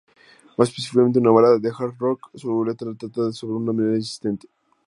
[0.57, 4.49] Más específicamente una balada de "hard rock", su letra trata sobre una admiradora insistente.